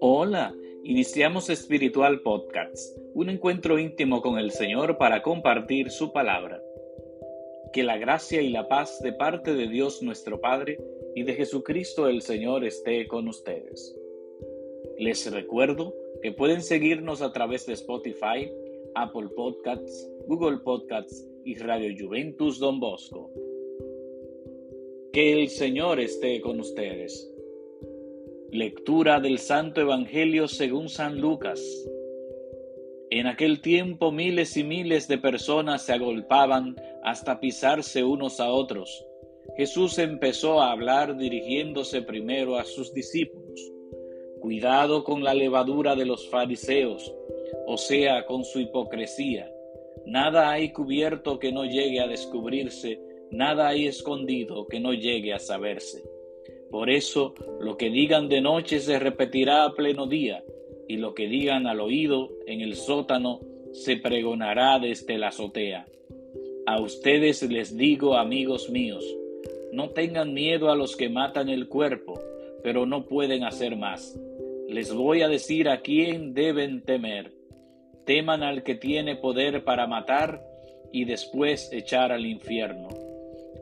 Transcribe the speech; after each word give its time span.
Hola, 0.00 0.54
iniciamos 0.84 1.50
Espiritual 1.50 2.20
Podcast, 2.20 2.96
un 3.14 3.28
encuentro 3.30 3.78
íntimo 3.78 4.22
con 4.22 4.38
el 4.38 4.52
Señor 4.52 4.98
para 4.98 5.22
compartir 5.22 5.90
su 5.90 6.12
palabra. 6.12 6.62
Que 7.72 7.82
la 7.82 7.98
gracia 7.98 8.40
y 8.42 8.50
la 8.50 8.68
paz 8.68 9.00
de 9.02 9.12
parte 9.12 9.54
de 9.54 9.66
Dios 9.68 10.02
nuestro 10.02 10.40
Padre 10.40 10.78
y 11.16 11.24
de 11.24 11.34
Jesucristo 11.34 12.08
el 12.08 12.22
Señor 12.22 12.64
esté 12.64 13.08
con 13.08 13.26
ustedes. 13.26 13.98
Les 14.98 15.28
recuerdo 15.32 15.94
que 16.22 16.30
pueden 16.32 16.62
seguirnos 16.62 17.22
a 17.22 17.32
través 17.32 17.66
de 17.66 17.72
Spotify, 17.72 18.52
Apple 18.94 19.28
Podcasts, 19.34 20.08
Google 20.26 20.58
Podcasts 20.58 21.29
y 21.44 21.54
Radio 21.54 21.94
Juventus 21.98 22.58
Don 22.58 22.80
Bosco. 22.80 23.30
Que 25.12 25.32
el 25.32 25.48
Señor 25.48 26.00
esté 26.00 26.40
con 26.40 26.60
ustedes. 26.60 27.32
Lectura 28.50 29.20
del 29.20 29.38
Santo 29.38 29.80
Evangelio 29.80 30.48
según 30.48 30.88
San 30.88 31.20
Lucas. 31.20 31.60
En 33.10 33.26
aquel 33.26 33.60
tiempo 33.60 34.12
miles 34.12 34.56
y 34.56 34.64
miles 34.64 35.08
de 35.08 35.18
personas 35.18 35.82
se 35.82 35.92
agolpaban 35.92 36.76
hasta 37.02 37.40
pisarse 37.40 38.04
unos 38.04 38.40
a 38.40 38.52
otros. 38.52 39.06
Jesús 39.56 39.98
empezó 39.98 40.60
a 40.60 40.70
hablar 40.70 41.16
dirigiéndose 41.16 42.02
primero 42.02 42.56
a 42.56 42.64
sus 42.64 42.92
discípulos. 42.92 43.60
Cuidado 44.40 45.04
con 45.04 45.24
la 45.24 45.34
levadura 45.34 45.96
de 45.96 46.06
los 46.06 46.28
fariseos, 46.28 47.12
o 47.66 47.76
sea, 47.76 48.26
con 48.26 48.44
su 48.44 48.60
hipocresía. 48.60 49.52
Nada 50.10 50.50
hay 50.50 50.72
cubierto 50.72 51.38
que 51.38 51.52
no 51.52 51.64
llegue 51.64 52.00
a 52.00 52.08
descubrirse, 52.08 53.00
nada 53.30 53.68
hay 53.68 53.86
escondido 53.86 54.66
que 54.66 54.80
no 54.80 54.92
llegue 54.92 55.32
a 55.32 55.38
saberse. 55.38 56.02
Por 56.68 56.90
eso 56.90 57.32
lo 57.60 57.76
que 57.76 57.90
digan 57.90 58.28
de 58.28 58.40
noche 58.40 58.80
se 58.80 58.98
repetirá 58.98 59.64
a 59.64 59.72
pleno 59.72 60.08
día, 60.08 60.42
y 60.88 60.96
lo 60.96 61.14
que 61.14 61.28
digan 61.28 61.68
al 61.68 61.78
oído 61.78 62.28
en 62.48 62.60
el 62.60 62.74
sótano 62.74 63.38
se 63.70 63.98
pregonará 63.98 64.80
desde 64.80 65.16
la 65.16 65.28
azotea. 65.28 65.86
A 66.66 66.80
ustedes 66.80 67.48
les 67.48 67.76
digo, 67.76 68.16
amigos 68.16 68.68
míos, 68.68 69.04
no 69.70 69.90
tengan 69.90 70.34
miedo 70.34 70.72
a 70.72 70.74
los 70.74 70.96
que 70.96 71.08
matan 71.08 71.48
el 71.48 71.68
cuerpo, 71.68 72.20
pero 72.64 72.84
no 72.84 73.06
pueden 73.06 73.44
hacer 73.44 73.76
más. 73.76 74.20
Les 74.68 74.92
voy 74.92 75.22
a 75.22 75.28
decir 75.28 75.68
a 75.68 75.82
quién 75.82 76.34
deben 76.34 76.82
temer. 76.82 77.39
Teman 78.10 78.42
al 78.42 78.64
que 78.64 78.74
tiene 78.74 79.14
poder 79.14 79.62
para 79.62 79.86
matar 79.86 80.44
y 80.90 81.04
después 81.04 81.72
echar 81.72 82.10
al 82.10 82.26
infierno. 82.26 82.88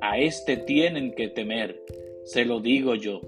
A 0.00 0.18
éste 0.18 0.56
tienen 0.56 1.14
que 1.14 1.28
temer 1.28 1.80
se 2.24 2.44
lo 2.44 2.58
digo 2.58 2.96
yo. 2.96 3.20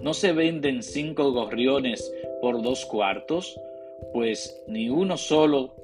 ¿No 0.00 0.14
se 0.14 0.32
venden 0.32 0.84
cinco 0.84 1.32
gorriones 1.32 2.14
por 2.40 2.62
dos 2.62 2.86
cuartos? 2.86 3.58
Pues 4.12 4.62
ni 4.68 4.88
uno 4.88 5.16
solo, 5.16 5.74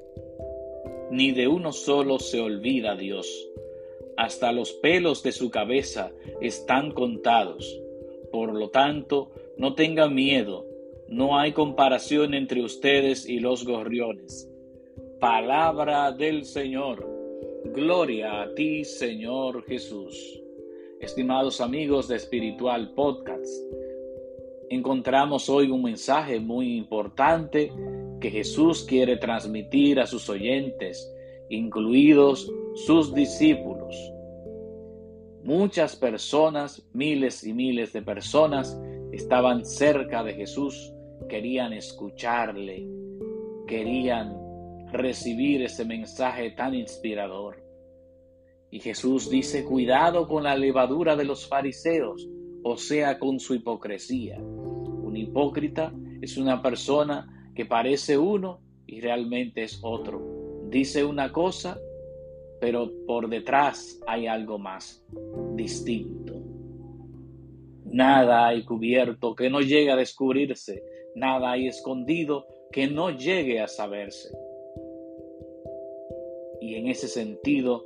ni 1.11 1.33
de 1.33 1.49
uno 1.49 1.73
solo 1.73 2.19
se 2.19 2.39
olvida 2.39 2.95
Dios. 2.95 3.49
Hasta 4.15 4.53
los 4.53 4.71
pelos 4.71 5.23
de 5.23 5.33
su 5.33 5.51
cabeza 5.51 6.13
están 6.39 6.93
contados. 6.93 7.81
Por 8.31 8.53
lo 8.53 8.69
tanto, 8.69 9.31
no 9.57 9.75
tengan 9.75 10.15
miedo, 10.15 10.68
no 11.09 11.39
hay 11.39 11.53
comparación 11.53 12.35
entre 12.35 12.61
ustedes 12.61 13.27
y 13.27 13.39
los 13.39 13.65
gorriones. 13.65 14.47
Palabra 15.19 16.11
del 16.11 16.45
Señor. 16.45 17.03
Gloria 17.73 18.43
a 18.43 18.53
ti, 18.53 18.85
Señor 18.85 19.65
Jesús. 19.65 20.39
Estimados 20.99 21.61
amigos 21.61 22.07
de 22.07 22.17
Espiritual 22.17 22.93
Podcast, 22.93 23.49
encontramos 24.69 25.49
hoy 25.49 25.71
un 25.71 25.81
mensaje 25.81 26.39
muy 26.39 26.77
importante 26.77 27.71
que 28.19 28.29
Jesús 28.29 28.83
quiere 28.83 29.17
transmitir 29.17 29.99
a 29.99 30.05
sus 30.05 30.29
oyentes, 30.29 31.11
incluidos 31.49 32.51
sus 32.85 33.15
discípulos. 33.15 33.95
Muchas 35.43 35.95
personas, 35.95 36.85
miles 36.93 37.43
y 37.43 37.53
miles 37.53 37.93
de 37.93 38.03
personas, 38.03 38.79
estaban 39.11 39.65
cerca 39.65 40.23
de 40.23 40.33
Jesús, 40.33 40.93
querían 41.29 41.71
escucharle, 41.71 42.85
querían 43.65 44.35
recibir 44.91 45.61
ese 45.61 45.85
mensaje 45.85 46.51
tan 46.51 46.73
inspirador. 46.73 47.63
Y 48.71 48.79
Jesús 48.81 49.29
dice, 49.29 49.63
cuidado 49.63 50.27
con 50.27 50.43
la 50.43 50.57
levadura 50.57 51.15
de 51.15 51.23
los 51.23 51.47
fariseos, 51.47 52.27
o 52.63 52.75
sea, 52.75 53.17
con 53.17 53.39
su 53.39 53.55
hipocresía. 53.55 54.37
Un 54.39 55.15
hipócrita 55.15 55.93
es 56.21 56.37
una 56.37 56.61
persona 56.61 57.51
que 57.55 57.65
parece 57.65 58.17
uno 58.17 58.59
y 58.85 58.99
realmente 58.99 59.63
es 59.63 59.79
otro. 59.81 60.67
Dice 60.69 61.03
una 61.03 61.31
cosa, 61.31 61.79
pero 62.59 62.91
por 63.07 63.29
detrás 63.29 63.99
hay 64.05 64.27
algo 64.27 64.59
más 64.59 65.03
distinto. 65.55 66.35
Nada 67.85 68.47
hay 68.47 68.63
cubierto 68.63 69.33
que 69.33 69.49
no 69.49 69.61
llegue 69.61 69.91
a 69.91 69.95
descubrirse, 69.95 70.83
nada 71.19 71.51
hay 71.51 71.67
escondido 71.67 72.47
que 72.71 72.87
no 72.87 73.11
llegue 73.11 73.59
a 73.59 73.67
saberse. 73.67 74.29
Y 76.61 76.75
en 76.75 76.87
ese 76.87 77.07
sentido, 77.07 77.85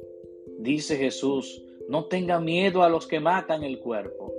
Dice 0.64 0.96
Jesús, 0.96 1.62
no 1.90 2.06
tengan 2.06 2.46
miedo 2.46 2.84
a 2.84 2.90
los 2.90 3.08
que 3.08 3.20
matan 3.20 3.64
el 3.64 3.80
cuerpo. 3.80 4.34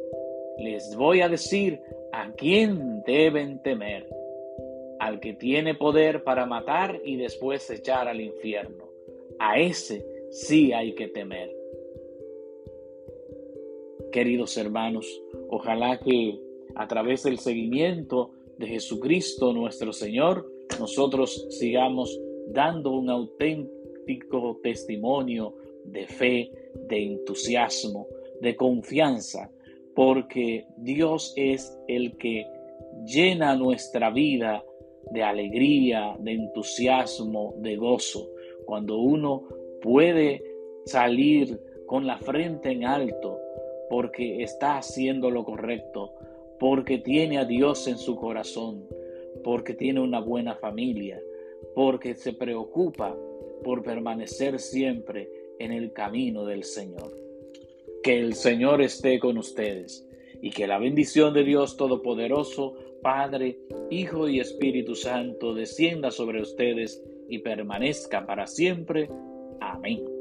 Les 0.59 0.97
voy 0.97 1.21
a 1.21 1.29
decir 1.29 1.81
a 2.13 2.33
quién 2.33 3.03
deben 3.03 3.63
temer. 3.63 4.09
Al 5.01 5.21
que 5.21 5.35
tiene 5.35 5.75
poder 5.75 6.25
para 6.25 6.47
matar 6.47 7.01
y 7.05 7.17
después 7.17 7.69
echar 7.69 8.09
al 8.09 8.21
infierno. 8.21 8.89
A 9.39 9.59
ese 9.59 10.07
sí 10.31 10.73
hay 10.73 10.95
que 10.95 11.09
temer. 11.09 11.55
Queridos 14.13 14.57
hermanos, 14.57 15.07
ojalá 15.49 15.99
que 15.99 16.41
a 16.77 16.87
través 16.87 17.25
del 17.25 17.39
seguimiento 17.39 18.31
de 18.59 18.67
Jesucristo 18.67 19.53
nuestro 19.53 19.93
Señor, 19.93 20.51
nosotros 20.79 21.47
sigamos 21.51 22.19
dando 22.49 22.93
un 22.93 23.11
auténtico 23.11 24.61
testimonio 24.63 25.55
de 25.85 26.07
fe, 26.07 26.51
de 26.89 27.05
entusiasmo, 27.05 28.07
de 28.41 28.57
confianza, 28.57 29.51
porque 29.95 30.67
Dios 30.77 31.33
es 31.37 31.77
el 31.89 32.17
que 32.17 32.47
llena 33.05 33.55
nuestra 33.55 34.11
vida 34.11 34.65
de 35.11 35.23
alegría, 35.23 36.17
de 36.19 36.33
entusiasmo, 36.33 37.55
de 37.59 37.77
gozo. 37.77 38.31
Cuando 38.65 38.99
uno 38.99 39.43
puede 39.83 40.43
salir 40.87 41.61
con 41.87 42.07
la 42.07 42.19
frente 42.19 42.71
en 42.71 42.85
alto 42.85 43.39
porque 43.91 44.43
está 44.43 44.79
haciendo 44.79 45.31
lo 45.31 45.45
correcto, 45.45 46.15
porque 46.65 46.97
tiene 46.97 47.37
a 47.37 47.45
Dios 47.45 47.87
en 47.89 47.99
su 47.99 48.17
corazón, 48.17 48.89
porque 49.45 49.75
tiene 49.75 50.01
una 50.01 50.19
buena 50.19 50.55
familia, 50.55 51.21
porque 51.75 52.15
se 52.15 52.33
preocupa 52.33 53.15
por 53.63 53.83
permanecer 53.83 54.59
siempre 54.59 55.29
en 55.59 55.73
el 55.73 55.93
camino 55.93 56.47
del 56.47 56.65
Señor. 56.65 57.15
Que 58.03 58.19
el 58.19 58.33
Señor 58.33 58.81
esté 58.81 59.19
con 59.19 59.37
ustedes 59.37 60.09
y 60.41 60.53
que 60.53 60.67
la 60.67 60.79
bendición 60.79 61.35
de 61.35 61.45
Dios 61.45 61.77
Todopoderoso, 61.77 62.73
Padre, 63.03 63.59
Hijo 63.91 64.27
y 64.31 64.41
Espíritu 64.41 64.95
Santo 64.95 65.53
descienda 65.53 66.11
sobre 66.11 66.41
ustedes 66.41 67.05
y 67.29 67.41
permanezca 67.41 68.25
para 68.25 68.47
siempre. 68.47 69.11
Amén. 69.61 70.14